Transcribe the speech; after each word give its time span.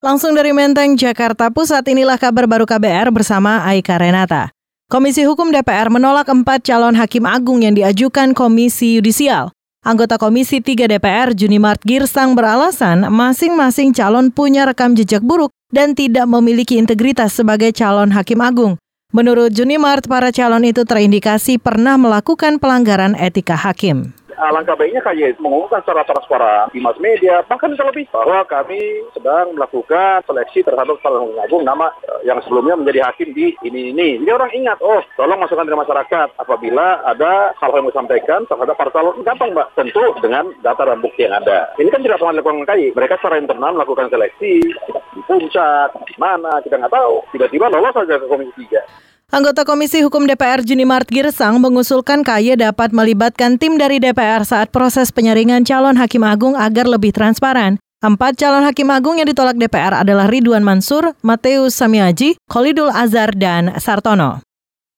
Langsung 0.00 0.32
dari 0.32 0.48
Menteng, 0.56 0.96
Jakarta 0.96 1.52
Pusat, 1.52 1.92
inilah 1.92 2.16
kabar 2.16 2.48
baru 2.48 2.64
KBR 2.64 3.12
bersama 3.12 3.68
Aika 3.68 4.00
Renata. 4.00 4.48
Komisi 4.88 5.28
Hukum 5.28 5.52
DPR 5.52 5.92
menolak 5.92 6.24
empat 6.24 6.64
calon 6.64 6.96
hakim 6.96 7.28
agung 7.28 7.60
yang 7.60 7.76
diajukan 7.76 8.32
Komisi 8.32 8.96
Yudisial. 8.96 9.52
Anggota 9.84 10.16
Komisi 10.16 10.64
3 10.64 10.88
DPR, 10.88 11.36
Junimart 11.36 11.84
Girsang 11.84 12.32
beralasan 12.32 13.12
masing-masing 13.12 13.92
calon 13.92 14.32
punya 14.32 14.64
rekam 14.64 14.96
jejak 14.96 15.20
buruk 15.20 15.52
dan 15.68 15.92
tidak 15.92 16.24
memiliki 16.24 16.80
integritas 16.80 17.36
sebagai 17.36 17.68
calon 17.76 18.08
hakim 18.08 18.40
agung. 18.40 18.80
Menurut 19.12 19.52
Junimart, 19.52 20.08
para 20.08 20.32
calon 20.32 20.64
itu 20.64 20.80
terindikasi 20.88 21.60
pernah 21.60 22.00
melakukan 22.00 22.56
pelanggaran 22.56 23.12
etika 23.20 23.52
hakim 23.52 24.16
alangkah 24.40 24.74
baiknya 24.74 25.04
KY 25.04 25.36
mengumumkan 25.38 25.84
secara 25.84 26.02
transparan 26.08 26.72
di 26.72 26.80
mass 26.80 26.96
media, 26.96 27.44
bahkan 27.44 27.76
terlebih 27.76 28.08
bahwa 28.08 28.42
kami 28.48 29.04
sedang 29.12 29.52
melakukan 29.52 30.24
seleksi 30.24 30.64
terhadap 30.64 30.96
calon 31.04 31.36
agung 31.38 31.62
nama 31.62 31.92
eh, 32.08 32.26
yang 32.28 32.40
sebelumnya 32.44 32.80
menjadi 32.80 33.12
hakim 33.12 33.36
di 33.36 33.52
ini 33.64 33.92
ini. 33.92 34.20
Jadi 34.24 34.30
orang 34.32 34.52
ingat, 34.56 34.78
oh 34.80 35.04
tolong 35.14 35.38
masukkan 35.40 35.68
dari 35.68 35.78
masyarakat 35.78 36.28
apabila 36.40 37.04
ada 37.04 37.52
hal 37.60 37.70
yang 37.76 37.86
disampaikan 37.88 38.48
terhadap 38.48 38.74
para 38.74 38.90
calon. 38.90 39.20
Gampang 39.20 39.52
Mbak, 39.52 39.68
tentu 39.76 40.04
dengan 40.24 40.48
data 40.64 40.82
dan 40.88 41.04
bukti 41.04 41.28
yang 41.28 41.36
ada. 41.36 41.70
Ini 41.76 41.92
kan 41.92 42.00
tidak 42.00 42.18
pernah 42.18 42.40
dilakukan 42.40 42.66
KY. 42.66 42.96
Mereka 42.96 43.14
secara 43.20 43.36
internal 43.36 43.76
melakukan 43.76 44.08
seleksi 44.08 44.52
di 45.10 45.20
puncak, 45.28 45.92
di 46.08 46.16
mana, 46.16 46.62
kita 46.64 46.80
nggak 46.80 46.94
tahu. 46.94 47.20
Tiba-tiba 47.34 47.68
lolos 47.68 47.92
saja 47.92 48.16
ke 48.16 48.26
Komisi 48.26 48.64
3. 48.64 49.09
Anggota 49.30 49.62
Komisi 49.62 50.02
Hukum 50.02 50.26
DPR 50.26 50.58
Junimart 50.66 51.06
Girsang 51.06 51.62
mengusulkan 51.62 52.26
KAY 52.26 52.58
dapat 52.58 52.90
melibatkan 52.90 53.62
tim 53.62 53.78
dari 53.78 54.02
DPR 54.02 54.42
saat 54.42 54.74
proses 54.74 55.14
penyaringan 55.14 55.62
calon 55.62 55.94
hakim 55.94 56.26
agung 56.26 56.58
agar 56.58 56.90
lebih 56.90 57.14
transparan. 57.14 57.78
Empat 58.02 58.34
calon 58.34 58.66
hakim 58.66 58.90
agung 58.90 59.22
yang 59.22 59.30
ditolak 59.30 59.54
DPR 59.54 60.02
adalah 60.02 60.26
Ridwan 60.26 60.66
Mansur, 60.66 61.14
Mateus 61.22 61.78
Samiaji, 61.78 62.42
Khalidul 62.50 62.90
Azhar, 62.90 63.30
dan 63.38 63.70
Sartono. 63.78 64.42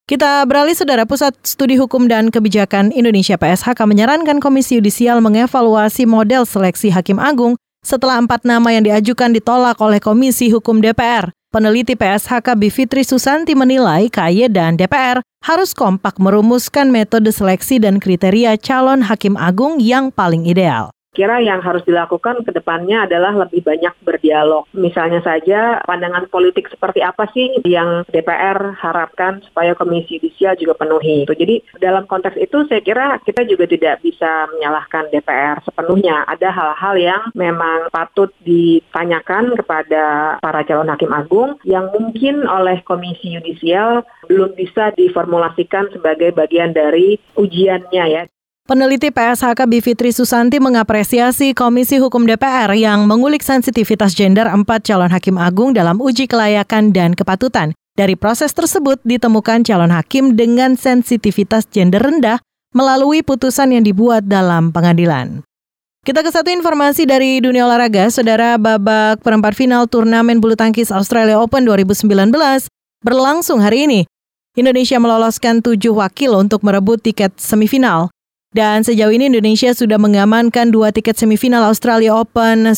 Kita 0.09 0.41
beralih 0.49 0.73
Saudara 0.73 1.05
Pusat 1.05 1.37
Studi 1.45 1.77
Hukum 1.77 2.09
dan 2.09 2.33
Kebijakan 2.33 2.89
Indonesia 2.89 3.37
PSHK 3.37 3.85
menyarankan 3.85 4.41
Komisi 4.41 4.81
Yudisial 4.81 5.21
mengevaluasi 5.21 6.09
model 6.09 6.49
seleksi 6.49 6.89
Hakim 6.89 7.21
Agung 7.21 7.53
setelah 7.85 8.17
empat 8.17 8.49
nama 8.49 8.73
yang 8.73 8.81
diajukan 8.81 9.29
ditolak 9.29 9.77
oleh 9.77 10.01
Komisi 10.01 10.49
Hukum 10.49 10.81
DPR. 10.81 11.29
Peneliti 11.53 11.93
PSHK 11.93 12.57
Bivitri 12.57 13.05
Susanti 13.05 13.53
menilai 13.53 14.09
KAY 14.09 14.49
dan 14.49 14.73
DPR 14.73 15.21
harus 15.45 15.77
kompak 15.77 16.17
merumuskan 16.17 16.89
metode 16.89 17.29
seleksi 17.29 17.77
dan 17.77 18.01
kriteria 18.01 18.57
calon 18.57 19.05
hakim 19.05 19.37
agung 19.37 19.77
yang 19.77 20.09
paling 20.09 20.49
ideal 20.49 20.89
kira 21.13 21.39
yang 21.39 21.61
harus 21.61 21.85
dilakukan 21.85 22.41
ke 22.43 22.51
depannya 22.51 23.05
adalah 23.05 23.45
lebih 23.45 23.61
banyak 23.61 23.93
berdialog. 24.01 24.65
Misalnya 24.73 25.21
saja 25.21 25.79
pandangan 25.85 26.27
politik 26.27 26.67
seperti 26.67 27.05
apa 27.05 27.29
sih 27.31 27.61
yang 27.63 28.03
DPR 28.09 28.73
harapkan 28.75 29.39
supaya 29.45 29.77
Komisi 29.77 30.17
Yudisial 30.17 30.57
juga 30.57 30.73
penuhi. 30.75 31.29
Jadi 31.29 31.61
dalam 31.77 32.09
konteks 32.09 32.35
itu 32.41 32.65
saya 32.67 32.81
kira 32.81 33.21
kita 33.21 33.45
juga 33.45 33.69
tidak 33.69 34.01
bisa 34.01 34.49
menyalahkan 34.57 35.13
DPR 35.13 35.61
sepenuhnya. 35.63 36.25
Ada 36.27 36.49
hal-hal 36.49 36.95
yang 36.97 37.23
memang 37.37 37.93
patut 37.93 38.33
ditanyakan 38.43 39.53
kepada 39.55 40.37
para 40.41 40.61
calon 40.65 40.89
hakim 40.89 41.13
agung 41.13 41.61
yang 41.63 41.93
mungkin 41.93 42.43
oleh 42.49 42.81
Komisi 42.83 43.37
Yudisial 43.37 44.01
belum 44.27 44.57
bisa 44.57 44.91
diformulasikan 44.97 45.93
sebagai 45.93 46.33
bagian 46.33 46.73
dari 46.73 47.21
ujiannya 47.37 48.05
ya. 48.09 48.23
Peneliti 48.63 49.11
PSHK 49.11 49.67
Bivitri 49.67 50.15
Susanti 50.15 50.55
mengapresiasi 50.55 51.51
Komisi 51.51 51.99
Hukum 51.99 52.23
DPR 52.23 52.71
yang 52.79 53.03
mengulik 53.11 53.43
sensitivitas 53.43 54.15
gender 54.15 54.47
empat 54.47 54.87
calon 54.87 55.11
hakim 55.11 55.35
agung 55.35 55.75
dalam 55.75 55.99
uji 55.99 56.31
kelayakan 56.31 56.95
dan 56.95 57.11
kepatutan. 57.11 57.75
Dari 57.99 58.15
proses 58.15 58.55
tersebut 58.55 59.03
ditemukan 59.03 59.67
calon 59.67 59.91
hakim 59.91 60.39
dengan 60.39 60.79
sensitivitas 60.79 61.67
gender 61.75 61.99
rendah 61.99 62.39
melalui 62.71 63.19
putusan 63.19 63.75
yang 63.75 63.83
dibuat 63.83 64.31
dalam 64.31 64.71
pengadilan. 64.71 65.43
Kita 66.07 66.23
ke 66.23 66.31
satu 66.31 66.47
informasi 66.47 67.03
dari 67.03 67.43
dunia 67.43 67.67
olahraga, 67.67 68.07
saudara 68.15 68.55
babak 68.55 69.19
perempat 69.27 69.59
final 69.59 69.91
turnamen 69.91 70.39
bulu 70.39 70.55
tangkis 70.55 70.87
Australia 70.87 71.35
Open 71.35 71.67
2019 71.67 72.07
berlangsung 73.03 73.59
hari 73.59 73.91
ini. 73.91 74.01
Indonesia 74.55 74.95
meloloskan 75.03 75.59
tujuh 75.59 75.99
wakil 75.99 76.39
untuk 76.39 76.63
merebut 76.63 77.03
tiket 77.03 77.35
semifinal. 77.35 78.07
Dan 78.53 78.85
sejauh 78.85 79.09
ini 79.09 79.33
Indonesia 79.33 79.73
sudah 79.73 79.97
mengamankan 79.97 80.69
dua 80.69 80.93
tiket 80.93 81.17
semifinal 81.17 81.65
Australia 81.65 82.13
Open 82.13 82.69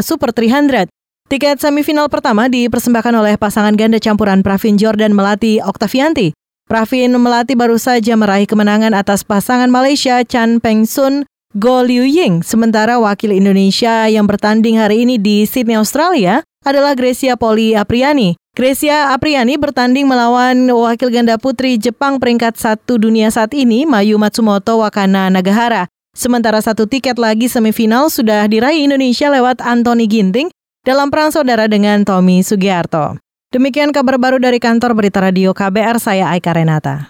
Super 0.00 0.30
300. 0.30 0.86
Tiket 1.30 1.62
semifinal 1.62 2.10
pertama 2.10 2.50
dipersembahkan 2.50 3.14
oleh 3.14 3.34
pasangan 3.38 3.74
ganda 3.78 3.98
campuran 3.98 4.42
Pravin 4.42 4.78
Jordan 4.78 5.14
Melati 5.14 5.62
Oktavianti. 5.62 6.34
Pravin 6.70 7.14
Melati 7.18 7.58
baru 7.58 7.78
saja 7.78 8.14
meraih 8.14 8.46
kemenangan 8.46 8.94
atas 8.94 9.26
pasangan 9.26 9.70
Malaysia 9.70 10.22
Chan 10.22 10.62
Peng 10.62 10.86
Sun 10.86 11.26
Go 11.58 11.82
Liu 11.82 12.06
Ying. 12.06 12.46
Sementara 12.46 12.98
wakil 13.02 13.34
Indonesia 13.34 14.06
yang 14.06 14.30
bertanding 14.30 14.78
hari 14.78 15.02
ini 15.02 15.18
di 15.18 15.42
Sydney, 15.42 15.74
Australia 15.74 16.46
adalah 16.62 16.94
Gracia 16.94 17.34
Poli 17.34 17.74
Apriani. 17.74 18.38
Gracia 18.50 19.14
Apriani 19.14 19.54
bertanding 19.54 20.10
melawan 20.10 20.66
wakil 20.74 21.06
ganda 21.14 21.38
putri 21.38 21.78
Jepang 21.78 22.18
peringkat 22.18 22.58
satu 22.58 22.98
dunia 22.98 23.30
saat 23.30 23.54
ini, 23.54 23.86
Mayu 23.86 24.18
Matsumoto 24.18 24.82
Wakana 24.82 25.30
Nagahara. 25.30 25.86
Sementara 26.10 26.58
satu 26.58 26.90
tiket 26.90 27.14
lagi 27.14 27.46
semifinal 27.46 28.10
sudah 28.10 28.50
diraih 28.50 28.82
Indonesia 28.90 29.30
lewat 29.30 29.62
Anthony 29.62 30.10
Ginting 30.10 30.50
dalam 30.82 31.14
perang 31.14 31.30
saudara 31.30 31.70
dengan 31.70 32.02
Tommy 32.02 32.42
Sugiarto. 32.42 33.22
Demikian 33.54 33.94
kabar 33.94 34.18
baru 34.18 34.42
dari 34.42 34.58
kantor 34.58 34.98
Berita 34.98 35.22
Radio 35.22 35.54
KBR, 35.54 36.02
saya 36.02 36.34
Aika 36.34 36.50
Renata. 36.50 37.06